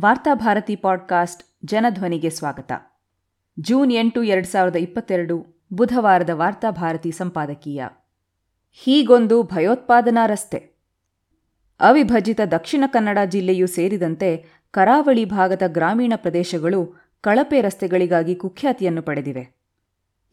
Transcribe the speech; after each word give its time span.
Varthabharati 0.00 0.76
podcast 0.76 1.44
ಜನಧ್ವನಿಗೆ 1.64 2.30
ಸ್ವಾಗತ. 2.30 2.72
June 3.60 3.92
ಎಂಟು 3.92 4.22
ಎರಡು 4.22 4.46
ಸಾವಿರದ 4.46 4.76
ಇಪ್ಪತ್ತೆರಡು 4.76 5.64
ಬುಧವಾರದ 5.72 6.30
ವಾರ್ತಾಭಾರತಿ 6.32 7.10
ಸಂಪಾದಕೀಯ. 7.10 7.86
ಹೀಗೊಂದು 8.72 9.42
ಭಯೋತ್ಪಾದನಾ 9.42 10.26
ರಸ್ತೆ. 10.26 10.58
ಅವಿಭಜಿತ 11.80 12.40
ದಕ್ಷಿಣ 12.50 12.84
ಕನ್ನಡ 12.86 13.18
ಜಿಲ್ಲೆಯೂ 13.26 13.66
ಸೇರಿದಂತೆ 13.66 14.44
ಕರಾವಳಿ 14.70 15.24
ಭಾಗದ 15.24 15.62
ಗ್ರಾಮೀಣ 15.66 16.12
ಪ್ರದೇಶಗಳು 16.16 17.10
ಕಳಪೆ 17.20 17.60
ರಸ್ತೆಗಳಿಗಾಗಿ 17.60 18.34
ಕುಖ್ಯಾತಿಯನ್ನು 18.34 19.02
ಪಡೆದಿವೆ. 19.02 19.56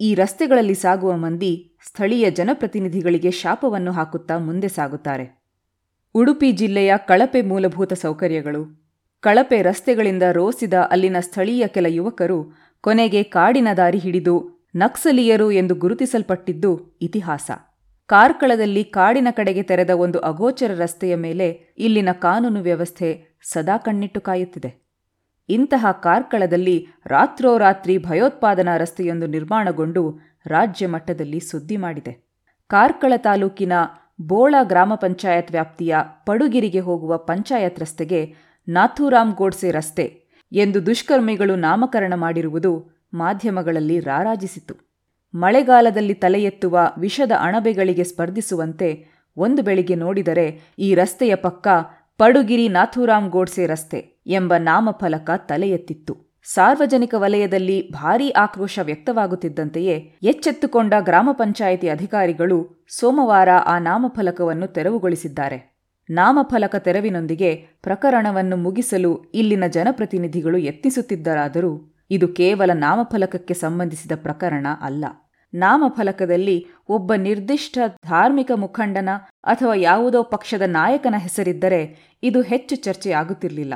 ಈ 0.01 0.15
ರಸ್ತೆಗಳಲ್ಲಿ 0.15 0.73
ಸಾಗುವ 0.73 1.17
ಮಂದಿ 1.17 1.73
ಸ್ಥಳೀಯ 1.87 2.31
ಜನಪ್ರತಿನಿಧಿಗಳಿಗೆ 2.31 3.31
ಶಾಪವನ್ನು 3.31 3.91
ಹಾಕುತ್ತಾ 3.91 4.37
ಮುಂದೆ 4.37 4.67
ಸಾಗುತ್ತಾರೆ. 4.67 5.43
ಉಡುಪಿ 6.13 6.51
ಜಿಲ್ಲೆಯ 6.51 6.93
ಕಳಪೆ 6.97 7.41
ಮೂಲಭೂತ 7.41 7.93
ಸೌಕರ್ಯಗಳು 7.93 8.84
ಕಳಪೆ 9.25 9.61
ರಸ್ತೆಗಳಿಂದ 9.61 10.23
ರೋಸಿದ 10.31 10.73
ಅಲ್ಲಿನ 10.73 11.15
ಸ್ಥಳೀಯ 11.19 11.67
ಕೆಲ 11.67 11.85
ಯುವಕರು 11.89 12.53
ಕೊನೆಗೆ 12.81 13.23
ಕಾಡಿನ 13.23 13.67
ದಾರಿ 13.77 13.97
ಹಿಡಿದು 13.97 14.65
ನಕ್ಸಲೀಯರು 14.75 15.51
ಎಂದು 15.51 15.75
ಗುರುತಿಸಲ್ಪಟ್ಟಿದ್ದು 15.75 16.97
ಇತಿಹಾಸ. 17.01 17.51
ಕಾರ್ಕಳದಲ್ಲಿ 18.05 18.83
ಕಾಡಿನ 18.83 19.27
ಕಡೆಗೆ 19.31 19.63
ತೆರೆದ 19.63 19.89
ಒಂದು 19.89 20.19
ಅಗೋಚರ 20.19 20.71
ರಸ್ತೆಯ 20.77 21.15
ಮೇಲೆ 21.15 21.73
ಇಲ್ಲಿನ 21.77 22.09
ಕಾನೂನು 22.11 22.61
ವ್ಯವಸ್ಥೆ 22.61 23.39
ಸದಾ 23.41 23.77
ಕಣ್ಣಿಟ್ಟು 23.77 24.21
ಕಾಯುತ್ತಿದೆ. 24.21 24.71
ಇಂತಹ 25.49 25.85
ಕಾರ್ಕಳದಲ್ಲಿ 25.91 26.87
ರಾತ್ರೋರಾತ್ರಿ 27.05 27.97
ಭಯೋತ್ಪಾದನಾ 27.97 28.77
ರಸ್ತೆಯೊಂದು 28.77 29.27
ನಿರ್ಮಾಣಗೊಂಡು 29.27 30.19
ರಾಜ್ಯ 30.45 30.87
ಮಟ್ಟದಲ್ಲಿ 30.87 31.39
ಸುದ್ದಿ 31.39 31.77
ಮಾಡಿದೆ. 31.77 32.29
ಕಾರ್ಕಳ 32.67 33.13
ತಾಲೂಕಿನ 33.17 33.73
ಬೋಳ 34.21 34.55
ಗ್ರಾಮ 34.63 34.95
ಪಂಚಾಯತ್ 34.95 35.51
ವ್ಯಾಪ್ತಿಯ 35.51 35.95
ಪಡುಗಿರಿಗೆ 36.25 36.79
ಹೋಗುವ 36.79 37.17
ಪಂಚಾಯತ್ 37.17 37.79
ರಸ್ತೆಗೆ 37.79 38.45
ನಾಥೂರಾಮ್ 38.67 39.35
ಗೋಡ್ಸೆ 39.35 39.71
ರಸ್ತೆ 39.71 40.25
ಎಂದು 40.51 40.85
ದುಷ್ಕರ್ಮಿಗಳು 40.85 41.55
ನಾಮಕರಣ 41.55 42.13
ಮಾಡಿರುವುದು 42.15 43.01
ಮಾಧ್ಯಮಗಳಲ್ಲಿ 43.13 43.99
ರಾರಾಜಿಸಿತು 43.99 44.75
ಮಳೆಗಾಲದಲ್ಲಿ 45.33 46.13
ತಲೆ 46.13 46.43
ಎತ್ತುವ 46.43 46.79
ವಿಷದ 46.97 47.31
ಅಣಬೆಗಳಿಗೆ 47.39 48.03
ಸ್ಪರ್ಧಿಸುವಂತೆ 48.03 49.05
ಒಂದು 49.37 49.63
ಬೆಳಿಗ್ಗೆ 49.63 49.95
ನೋಡಿದರೆ 49.95 50.59
ಈ 50.79 50.95
ರಸ್ತೆಯ 50.95 51.35
ಪಕ್ಕ 51.35 51.67
ಪಡುಗಿರಿ 52.17 52.67
ನಾಥೂರಾಮ್ 52.67 53.29
ಗೋಡ್ಸೆ 53.29 53.65
ರಸ್ತೆ 53.65 54.21
ಎಂಬ 54.27 54.53
ನಾಮಫಲಕ 54.57 55.29
ತಲೆ 55.35 55.69
ಎತ್ತಿತ್ತು 55.69 56.41
ಸಾರ್ವಜನಿಕ 56.43 57.13
ವಲಯದಲ್ಲಿ 57.17 57.91
ಭಾರೀ 57.91 58.29
ಆಕ್ರೋಶ 58.29 58.79
ವ್ಯಕ್ತವಾಗುತ್ತಿದ್ದಂತೆಯೇ 58.83 60.13
ಎಚ್ಚೆತ್ತುಕೊಂಡ 60.23 60.93
ಗ್ರಾಮ 60.99 61.29
ಪಂಚಾಯಿತಿ 61.31 61.89
ಅಧಿಕಾರಿಗಳು 61.89 62.85
ಸೋಮವಾರ 62.89 63.49
ಆ 63.65 63.79
ನಾಮಫಲಕವನ್ನು 63.79 64.67
ತೆರವುಗೊಳಿಸಿದ್ದಾರೆ. 64.67 65.74
ನಾಮಫಲಕ 66.09 66.75
ತೆರವಿನೊಂದಿಗೆ 66.75 67.55
ಪ್ರಕರಣವನ್ನು 67.81 68.57
ಮುಗಿಸಲು 68.57 69.23
ಇಲ್ಲಿನ 69.33 69.63
ಜನಪ್ರತಿನಿಧಿಗಳು 69.67 70.57
ಯತ್ನಿಸುತ್ತಿದ್ದರಾದರೂ 70.57 71.95
ಇದು 72.09 72.27
ಕೇವಲ 72.27 72.71
ನಾಮಫಲಕಕ್ಕೆ 72.73 73.53
ಸಂಬಂಧಿಸಿದ 73.53 74.11
ಪ್ರಕರಣ 74.15 74.67
ಅಲ್ಲ. 74.81 75.05
ನಾಮಫಲಕದಲ್ಲಿ 75.53 76.65
ಒಬ್ಬ 76.89 77.13
ನಿರ್ದಿಷ್ಟ 77.13 77.77
ಧಾರ್ಮಿಕ 78.05 78.51
ಮುಖಂಡನ 78.55 79.09
ಅಥವಾ 79.43 79.73
ಯಾವುದೋ 79.73 80.23
ಪಕ್ಷದ 80.23 80.61
ನಾಯಕನ 80.65 81.15
ಹೆಸರಿದ್ದರೆ 81.17 82.13
ಇದು 82.23 82.41
ಹೆಚ್ಚು 82.41 82.75
ಚರ್ಚೆಯಾಗುತ್ತಿರಲಿಲ್ಲ 82.75 83.73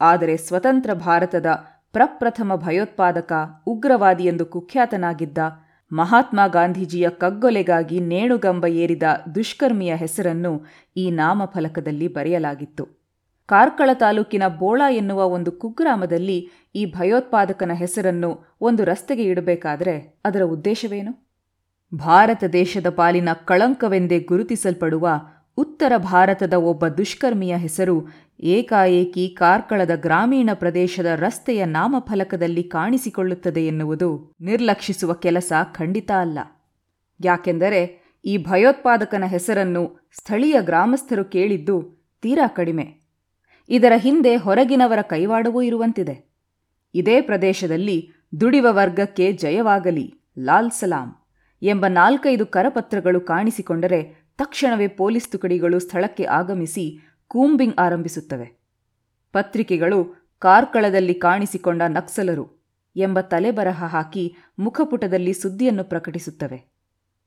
ಆದರೆ 0.00 0.36
ಸ್ವತಂತ್ರ 0.36 0.94
ಭಾರತದ 0.94 1.46
ಪ್ರಪ್ರಥಮ 1.92 2.54
ಭಯೋತ್ಪಾದಕ 2.54 3.32
ಉಗ್ರವಾದಿ 3.66 4.24
ಎಂದು 4.24 4.46
ಕುಖ್ಯಾತನಾಗಿದ್ದ 4.46 5.38
ಮಹಾತ್ಮ 5.92 6.40
ಗಾಂಧೀಜಿಯ 6.46 7.08
ಕಗ್ಗೊಲೆಗಾಗಿ 7.08 8.00
ನೇಣುಗಂಬ 8.00 8.66
ಏರಿದ 8.66 9.02
ದುಷ್ಕರ್ಮಿಯ 9.34 9.94
ಹೆಸರನ್ನು 9.94 10.64
ಈ 10.96 11.10
ನಾಮಫಲಕದಲ್ಲಿ 11.10 12.08
ಬರೆಯಲಾಗಿತ್ತು. 12.08 12.88
ಕಾರ್ಕಳ 13.46 13.90
ತಾಲೂಕಿನ 13.94 14.42
ಬೋಳ 14.48 14.82
ಎನ್ನುವ 14.90 15.28
ಒಂದು 15.28 15.52
ಕುಗ್ರಾಮದಲ್ಲಿ 15.52 16.48
ಈ 16.74 16.84
ಭಯೋತ್ಪಾದಕನ 16.84 17.72
ಹೆಸರನ್ನು 17.72 18.56
ಒಂದು 18.60 18.84
ರಸ್ತೆಗೆ 18.84 19.22
ಇಡಬೇಕಾದರೆ 19.22 20.20
ಅದರ 20.24 20.42
ಉದ್ದೇಶವೇನು? 20.42 21.30
ಭಾರತ 21.94 22.44
ದೇಶದ 22.52 22.88
ಪಾಲಿನ 22.88 23.28
ಕಳಂಕವೆಂದೇ 23.44 24.18
ಗುರುತಿಸಲ್ಪಡುವ 24.18 25.08
ಉತ್ತರ 25.60 25.92
ಭಾರತದ 25.96 26.52
ಒಬ್ಬ 26.52 26.86
ದುಷ್ಕರ್ಮಿಯ 26.86 27.56
ಹೆಸರು 27.56 28.08
ಏಕಾಏಕಿ 28.40 29.28
ಕಾರ್ಕಳದ 29.38 29.90
ಗ್ರಾಮೀಣ 29.94 30.50
ಪ್ರದೇಶದ 30.54 31.06
ರಸ್ತೆಯ 31.16 31.64
ನಾಮಫಲಕದಲ್ಲಿ 31.64 32.62
ಕಾಣಿಸಿಕೊಳ್ಳುತ್ತದೆ 32.62 33.66
ಎನ್ನುವುದು 33.66 34.32
ನಿರ್ಲಕ್ಷಿಸುವ 34.40 35.12
ಕೆಲಸ 35.12 35.52
ಖಂಡಿತ 35.72 36.10
ಅಲ್ಲ. 36.20 36.38
ಯಾಕೆಂದರೆ 37.24 37.80
ಈ 38.24 38.36
ಭಯೋತ್ಪಾದಕನ 38.36 39.24
ಹೆಸರನ್ನು 39.26 40.10
ಸ್ಥಳೀಯ 40.16 40.56
ಗ್ರಾಮಸ್ಥರು 40.60 41.24
ಕೇಳಿದ್ದು 41.24 41.76
ತೀರಾ 42.22 42.46
ಕಡಿಮೆ. 42.46 43.00
ಇದರ 43.68 43.92
ಹಿಂದೆ 43.96 44.36
ಹೊರಗಿನವರ 44.36 45.02
ಕೈವಾಡವೂ 45.02 45.62
ಇರುವಂತಿದೆ. 45.62 46.30
ಇದೇ 46.94 47.20
ಪ್ರದೇಶದಲ್ಲಿ 47.20 48.10
ದುಡಿವ 48.40 48.66
ವರ್ಗಕ್ಕೆ 48.70 49.32
ಜಯವಾಗಲಿ, 49.32 50.14
ಲಾಲ್ 50.38 50.70
ಸಲಾಂ 50.70 51.16
ಎಂಬ 51.62 51.86
ನಾಲ್ಕೈದು 51.88 52.46
ಕರಪತ್ರಗಳು 52.46 53.20
ಕಾಣಿಸಿಕೊಂಡರೆ 53.20 54.29
ತಕ್ಷಣವೇ 54.40 54.86
ಪೊಲೀಸ್ 54.88 55.32
ತುಕಡಿಗಳು 55.32 55.78
ಸ್ಥಳಕ್ಕೆ 55.78 56.24
ಆಗಮಿಸಿ 56.24 56.98
ಕೂಂಬಿಂಗ್ 57.28 57.76
ಆರಂಭಿಸುತ್ತವೆ. 57.78 58.60
ಪತ್ರಿಕೆಗಳು 59.32 60.28
ಕಾರ್ಕಳದಲ್ಲಿ 60.38 61.14
ಕಾಣಿಸಿಕೊಂಡ 61.14 61.82
ನಕ್ಸಲರು 61.88 62.66
ಎಂಬ 62.96 63.20
ತಲೆಬರಹ 63.20 63.84
ಹಾಕಿ 63.84 64.36
ಮುಖಪುಟದಲ್ಲಿ 64.58 65.32
ಸುದ್ದಿಯನ್ನು 65.32 65.84
ಪ್ರಕಟಿಸುತ್ತವೆ. 65.84 66.72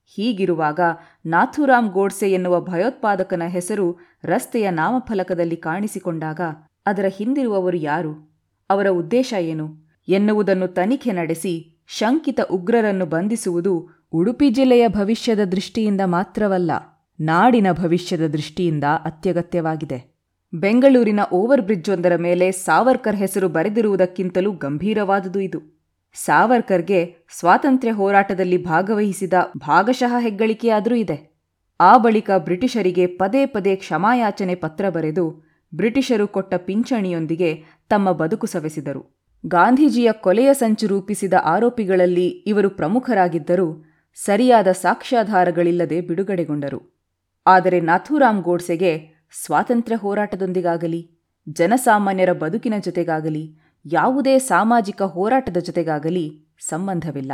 ಹೀಗಿರುವಾಗ 0.05 0.79
ನಾಥೂರಾಮ್ 1.25 1.89
ಗೋಡ್ಸೆ 1.89 2.31
ಎನ್ನುವ 2.31 2.61
ಭಯೋತ್ಪಾದಕನ 2.61 3.43
ಹೆಸರು 3.47 3.99
ರಸ್ತೆಯ 4.23 4.69
ನಾಮಫಲಕದಲ್ಲಿ 4.69 5.55
ಕಾಣಿಸಿಕೊಂಡಾಗ 5.55 6.41
ಅದರ 6.85 7.05
ಹಿಂದಿರುವವರು 7.05 7.77
ಯಾರು? 7.77 8.43
ಅವರ 8.69 8.87
ಉದ್ದೇಶ 8.91 9.33
ಏನು? 9.39 9.89
ಎನ್ನುವುದನ್ನು 10.07 10.67
ತನಿಖೆ 10.67 11.11
ನಡೆಸಿ 11.11 11.83
ಶಂಕಿತ 11.87 12.39
ಉಗ್ರರನ್ನು 12.51 13.05
ಬಂಧಿಸುವುದು 13.05 13.89
ಉಡುಪಿ 14.11 14.49
ಜಿಲ್ಲೆಯ 14.49 14.87
ಭವಿಷ್ಯದ 14.87 15.43
ದೃಷ್ಟಿಯಿಂದ 15.43 16.01
ಮಾತ್ರವಲ್ಲ 16.05 16.71
ನಾಡಿನ 17.19 17.67
ಭವಿಷ್ಯದ 17.71 18.27
ದೃಷ್ಟಿಯಿಂದ 18.27 18.83
ಅತ್ಯಗತ್ಯವಾಗಿದೆ. 19.05 20.13
ಬೆಂಗಳೂರಿನ 20.53 21.19
ಓವರ್ 21.31 21.61
ಬ್ರಿಡ್ಜೊಂದರ 21.61 22.15
ಮೇಲೆ 22.15 22.51
ಸಾವರ್ಕರ್ 22.51 23.15
ಹೆಸರು 23.15 23.49
ಬರೆದಿರುವುದಕ್ಕಿಂತಲೂ 23.49 24.51
ಗಂಭೀರವಾದುದು 24.51 25.39
ಇದು. 25.39 25.81
ಸಾವರ್ಕರ್ಗೆ 26.13 27.15
ಸ್ವಾತಂತ್ರ್ಯ 27.39 27.93
ಹೋರಾಟದಲ್ಲಿ 27.93 28.63
ಭಾಗವಹಿಸಿದ 28.63 29.33
ಭಾಗಶಃ 29.57 30.19
ಹೆಗ್ಗಳಿಕೆಯಾದರೂ 30.19 30.95
ಇದೆ. 30.95 31.33
ಆ 31.79 31.97
ಬಳಿಕ 31.97 32.31
ಬ್ರಿಟಿಷರಿಗೆ 32.37 33.07
ಪದೇ 33.07 33.45
ಪದೇ 33.45 33.75
ಕ್ಷಮಾಯಾಚನೆ 33.75 34.55
ಪತ್ರ 34.55 34.89
ಬರೆದು 34.89 35.43
ಬ್ರಿಟಿಷರು 35.75 36.27
ಕೊಟ್ಟ 36.27 36.53
ಪಿಂಚಣಿಯೊಂದಿಗೆ 36.55 37.63
ತಮ್ಮ 37.89 38.11
ಬದುಕು 38.11 38.47
ಸವೆಸಿದರು. 38.47 39.19
ಗಾಂಧೀಜಿಯ 39.45 40.11
ಕೊಲೆಯ 40.11 40.53
ಸಂಚು 40.53 40.87
ರೂಪಿಸಿದ 40.87 41.33
ಆರೋಪಿಗಳಲ್ಲಿ 41.43 42.27
ಇವರು 42.27 42.69
ಪ್ರಮುಖರಾಗಿದ್ದರೂ 42.69 43.85
ಸರಿಯಾದ 44.15 44.67
ಸಾಕ್ಷ್ಯಾಧಾರಗಳಿಲ್ಲದೆ 44.67 46.01
ಬಿಡುಗಡೆಗೊಂಡರು. 46.01 47.02
ಆದರೆ 47.45 47.79
ನಾಥೂರಾಮ್ 47.79 48.43
ಗೋಡ್ಸೆಗೆ 48.43 49.13
ಸ್ವಾತಂತ್ರ್ಯ 49.45 49.97
ಹೋರಾಟದೊಂದಿಗಾಗಲಿ, 49.97 51.11
ಜನಸಾಮಾನ್ಯರ 51.49 52.33
ಬದುಕಿನ 52.33 52.73
ಜೊತೆಗಾಗಲಿ, 52.79 53.57
ಯಾವುದೇ 53.85 54.39
ಸಾಮಾಜಿಕ 54.39 55.01
ಹೋರಾಟದ 55.01 55.57
ಜೊತೆಗಾಗಲಿ 55.57 56.55
ಸಂಬಂಧವಿಲ್ಲ. 56.59 57.31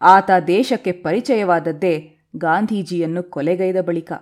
ಆತ 0.00 0.30
ದೇಶಕ್ಕೆ 0.46 0.92
ಪರಿಚಯವಾದದ್ದೇ 0.92 2.16
ಗಾಂಧೀಜಿಯನ್ನು 2.36 3.22
ಕೊಲೆಗೈದ 3.22 3.80
ಬಳಿಕ. 3.80 4.12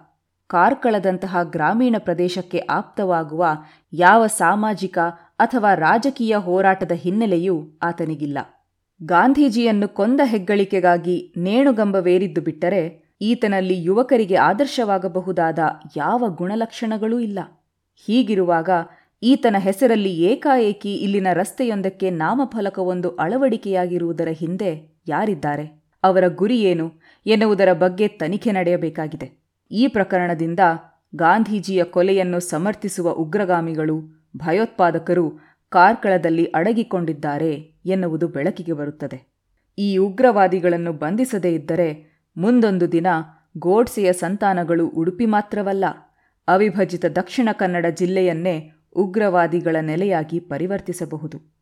ಕಾರ್ಕಳದಂತಹ 0.46 1.36
ಗ್ರಾಮೀಣ 1.42 1.96
ಪ್ರದೇಶಕ್ಕೆ 1.98 2.58
ಆಪ್ತವಾಗುವ 2.58 3.46
ಯಾವ 3.92 4.26
ಸಾಮಾಜಿಕ 4.26 4.98
ಅಥವಾ 5.38 5.74
ರಾಜಕೀಯ 5.74 6.36
ಹೋರಾಟದ 6.36 6.92
ಹಿನ್ನೆಲೆಯೂ 6.92 7.78
ಆತನಿಗಿಲ್ಲ. 7.82 8.38
ಗಾಂಧೀಜಿಯನ್ನು 9.04 9.88
ಕೊಂದ 9.88 10.20
ಹೆಗ್ಗಳಿಕೆಗಾಗಿ 10.24 11.34
ನೇಣುಗಂಬವೇರಿದ್ದು 11.36 12.40
ಬಿಟ್ಟರೆ 12.40 13.09
ಈತನಲ್ಲಿ 13.20 13.82
ಯುವಕರಿಗೆ 13.82 14.34
ಆದರ್ಶವಾಗಬಹುದಾದ 14.34 15.58
ಯಾವ 15.97 16.25
ಗುಣಲಕ್ಷಣಗಳೂ 16.28 17.19
ಇಲ್ಲ. 17.19 17.38
ಹೀಗಿರುವಾಗ 18.06 18.70
ಈತನ 19.22 19.56
ಹೆಸರಲ್ಲಿ 19.58 20.14
ಏಕಾಏಕಿ 20.14 20.94
ಇಲ್ಲಿನ 20.94 21.26
ರಸ್ತೆಯೊಂದಕ್ಕೆ 21.32 22.11
ನಾಮಫಲಕವೊಂದು 22.11 23.11
ಅಳವಡಿಕೆಯಾಗಿರುವುದರ 23.11 24.28
ಹಿಂದೆ 24.28 25.00
ಯಾರಿದ್ದಾರೆ? 25.08 25.82
ಅವರ 26.02 26.25
ಗುರಿಯೇನು 26.28 26.93
ಎನ್ನುವುದರ 27.26 27.72
ಬಗ್ಗೆ 27.72 28.08
ತನಿಖೆ 28.08 28.52
ನಡೆಯಬೇಕಾಗಿದೆ. 28.52 29.43
ಈ 29.70 29.87
ಪ್ರಕರಣದಿಂದ 29.87 30.61
ಗಾಂಧೀಜಿಯ 31.17 31.84
ಕೊಲೆಯನ್ನು 31.84 32.40
ಸಮರ್ಥಿಸುವ 32.40 33.11
ಉಗ್ರಗಾಮಿಗಳು, 33.11 34.28
ಭಯೋತ್ಪಾದಕರು 34.37 35.38
ಕಾರ್ಕಳದಲ್ಲಿ 35.69 36.44
ಅಡಗಿಕೊಂಡಿದ್ದಾರೆ 36.44 37.55
ಎನ್ನುವುದು 37.87 38.28
ಬೆಳಕಿಗೆ 38.28 38.72
ಬರುತ್ತದೆ. 38.72 39.31
ಈ 39.78 39.96
ಉಗ್ರವಾದಿಗಳನ್ನು 39.96 40.93
ಬಂಧಿಸದೇ 40.93 41.55
ಇದ್ದರೆ 41.55 42.09
ಮುಂದೊಂದು 42.37 42.93
ದಿನ 42.93 43.06
ಗೋಡ್ಸೆಯ 43.59 44.12
ಸಂತಾನಗಳು 44.12 44.88
ಉಡುಪಿ 44.88 45.27
ಮಾತ್ರವಲ್ಲ, 45.27 45.85
ಅವಿಭಜಿತ 46.49 47.05
ದಕ್ಷಿಣ 47.17 47.49
ಕನ್ನಡ 47.53 47.87
ಜಿಲ್ಲೆಯನ್ನೇ 47.97 48.71
ಉಗ್ರವಾದಿಗಳ 48.97 49.77
ನೆಲೆಯಾಗಿ 49.81 50.41
ಪರಿವರ್ತಿಸಬಹುದು. 50.41 51.53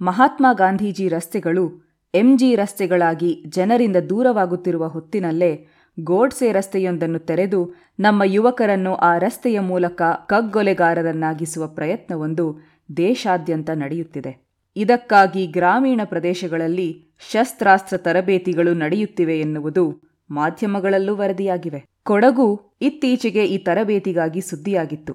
ಮಹಾತ್ಮ 0.00 0.46
ಗಾಂಧೀಜಿ 0.52 1.08
ರಸ್ತೆಗಳು 1.08 1.94
ಎಂಜಿ 2.14 2.54
ರಸ್ತೆಗಳಾಗಿ 2.54 3.44
ಜನರಿಂದ 3.48 3.96
ದೂರವಾಗುತ್ತಿರುವ 3.96 4.88
ಹೊತ್ತಿನಲ್ಲೇ 4.88 5.66
ಗೋಡ್ಸೆ 6.00 6.52
ರಸ್ತೆಯೊಂದನ್ನು 6.52 7.18
ತೆರೆದು 7.18 7.74
ನಮ್ಮ 8.00 8.22
ಯುವಕರನ್ನು 8.24 8.94
ಆ 8.94 9.18
ರಸ್ತೆಯ 9.18 9.60
ಮೂಲಕ 9.60 10.02
ಕಗ್ಗೊಲೆಗಾರರನ್ನಾಗಿಸುವ 10.26 11.66
ಪ್ರಯತ್ನವೊಂದು 11.66 12.58
ದೇಶಾದ್ಯಂತ 12.96 13.70
ನಡೆಯುತ್ತಿದೆ. 13.70 14.44
ಇದಕ್ಕಾಗಿ 14.76 15.46
ಗ್ರಾಮೀಣ 15.46 16.00
ಪ್ರದೇಶಗಳಲ್ಲಿ 16.04 17.14
ಶಸ್ತ್ರಾಸ್ತ್ರ 17.30 17.96
ತರಬೇತಿಗಳು 17.96 18.74
ನಡೆಯುತ್ತಿವೆ 18.74 19.40
ಎನ್ನುವುದು 19.40 20.13
ಮಾಧ್ಯಮಗಳಲ್ಲೂ 20.30 21.16
ವರದಿಯಾಗಿವೆ. 21.16 21.84
ಕೊಡಗು 22.02 22.72
ಇತ್ತೀಚೆಗೆ 22.80 23.44
ಈ 23.44 23.58
ತರಬೇತಿಗಾಗಿ 23.58 24.40
ಸುದ್ದಿಯಾಗಿತ್ತು. 24.40 25.14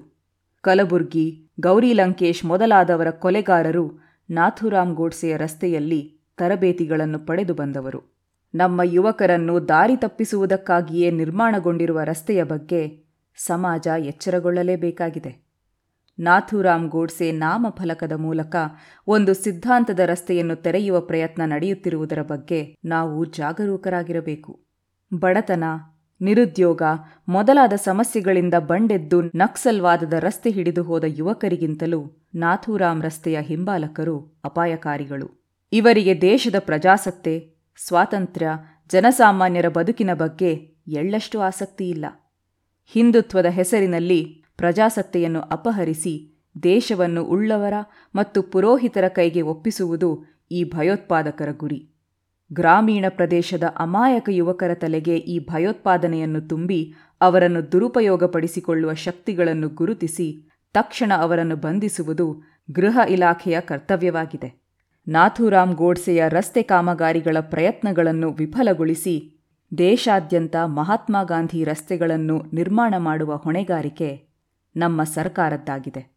ಕಲಬುರ್ಗಿ, 0.62 1.50
ಗೌರಿ 1.60 1.92
ಲಂಕೇಶ್ 1.92 2.44
ಮೊದಲಾದವರ 2.44 3.10
ಕೊಲೆಗಾರರು 3.10 3.98
ನಾಥುರಾಮ್ 4.30 4.94
ಗೋಡ್ಸೆಯ 4.94 5.36
ರಸ್ತೆಯಲ್ಲಿ 5.36 6.20
ತರಬೇತಿಗಳನ್ನು 6.36 7.18
ಪಡೆದು 7.18 7.54
ಬಂದವರು. 7.54 8.16
ನಮ್ಮ 8.54 8.80
ಯುವಕರನ್ನು 8.84 9.68
ದಾರಿ 9.68 9.96
ತಪ್ಪಿಸುವುದಕ್ಕಾಗಿಯೇ 9.96 11.10
ನಿರ್ಮಾಣಗೊಂಡಿರುವ 11.10 12.00
ರಸ್ತೆಯ 12.04 12.44
ಬಗ್ಗೆ 12.44 13.10
ಸಮಾಜ 13.36 13.88
ಎಚ್ಚರಗೊಳ್ಳಲೇಬೇಕಾಗಿದೆ. 13.98 15.50
ನಾಥುರಾಮ್ 16.18 16.90
ಗೋಡ್ಸೆ 16.90 17.32
ನಾಮಫಲಕದ 17.32 18.12
ಮೂಲಕ 18.12 18.56
ಒಂದು 19.06 19.34
ಸಿದ್ಧಾಂತದ 19.34 20.00
ರಸ್ತೆಯನ್ನು 20.06 20.56
ತೆರೆಯುವ 20.56 21.00
ಪ್ರಯತ್ನ 21.00 21.42
ನಡೆಯುತ್ತಿರುವುದರ 21.44 22.22
ಬಗ್ಗೆ 22.22 22.76
ನಾವು 22.84 23.24
ಜಾಗರೂಕರಾಗಿರಬೇಕು. 23.24 24.69
ಬಡತನ, 25.12 25.64
ನಿರುದ್ಯೋಗ 26.20 26.82
ಮೊದಲಾದ 27.28 27.72
ಸಮಸ್ಯೆಗಳಿಂದ 27.72 28.54
ಬಂಡೆದ್ದು 28.54 29.22
ನಕ್ಸಲ್ವಾದದ 29.22 30.12
ರಸ್ತೆ 30.12 30.50
ಹಿಡಿದು 30.50 30.82
ಹೋದ 30.82 31.04
ಯುವಕರಿಗಿಂತಲೂ 31.06 32.30
ನಾಥೂರಾಮ್ 32.34 33.02
ರಸ್ತೆಯ 33.02 33.38
ಹಿಂಬಾಲಕರು 33.40 34.40
ಅಪಾಯಕಾರಿಗಳು. 34.44 35.28
ಇವರಿಗೆ 35.72 36.20
ದೇಶದ 36.20 36.54
ಪ್ರಜಾಸತ್ತೆ, 36.58 37.34
ಸ್ವಾತಂತ್ರ್ಯ, 37.76 38.50
ಜನಸಾಮಾನ್ಯರ 38.90 39.68
ಬದುಕಿನ 39.68 40.14
ಬಗ್ಗೆ 40.14 40.52
ಎಳ್ಳಷ್ಟು 40.86 41.40
ಆಸಕ್ತಿ 41.40 41.88
ಇಲ್ಲ 41.88 42.06
ಹಿಂದುತ್ವದ 42.92 43.46
ಹೆಸರಿನಲ್ಲಿ 43.46 44.44
ಪ್ರಜಾಸತ್ತೆಯನ್ನು 44.56 45.40
ಅಪಹರಿಸಿ 45.40 46.14
ದೇಶವನ್ನು 46.62 47.24
ಉಳ್ಳವರ 47.24 47.74
ಮತ್ತು 48.14 48.42
ಪುರೋಹಿತರ 48.42 49.08
ಕೈಗೆ 49.08 49.42
ಒಪ್ಪಿಸುವುದು 49.42 50.24
ಈ 50.50 50.64
ಭಯೋತ್ಪಾದಕರ 50.64 51.48
ಗುರಿ. 51.52 51.99
ಗ್ರಾಮೀಣ 52.52 53.04
ಪ್ರದೇಶದ 53.08 53.62
ಅಮಾಯಕ 53.76 54.28
ಯುವಕರ 54.32 54.74
ತಲೆಗೆ 54.74 55.16
ಈ 55.16 55.38
ಭಯೋತ್ಪಾದನೆಯನ್ನು 55.38 56.48
ತುಂಬಿ 56.48 56.94
ಅವರನ್ನು 57.20 57.72
ದುರುಪಯೋಗಪಡಿಸಿಕೊಳ್ಳುವ 57.72 58.92
ಶಕ್ತಿಗಳನ್ನು 58.94 59.68
ಗುರುತಿಸಿ 59.68 60.50
ತಕ್ಷಣ 60.72 61.12
ಅವರನ್ನು 61.16 61.56
ಬಂಧಿಸುವುದು 61.56 62.42
ಗೃಹ 62.70 62.98
ಇಲಾಖೆಯ 63.08 63.60
ಕರ್ತವ್ಯವಾಗಿದೆ. 63.60 64.60
ನಾಥೂರಾಮ್ 65.08 65.74
ಗೋಡ್ಸೆಯ 65.74 66.24
ರಸ್ತೆ 66.28 66.62
ಕಾಮಗಾರಿಗಳ 66.62 67.36
ಪ್ರಯತ್ನಗಳನ್ನು 67.40 68.32
ವಿಫಲಗೊಳಿಸಿ 68.32 69.46
ದೇಶಾದ್ಯಂತ 69.78 70.56
ಮಹಾತ್ಮ 70.64 71.16
ಗಾಂಧಿ 71.24 71.64
ರಸ್ತೆಗಳನ್ನು 71.64 72.42
ನಿರ್ಮಾಣ 72.54 72.94
ಮಾಡುವ 72.98 73.36
ಹೊಣೆಗಾರಿಕೆ 73.36 74.30
ನಮ್ಮ 74.76 75.04
ಸರ್ಕಾರದ್ದಾಗಿದೆ. 75.04 76.09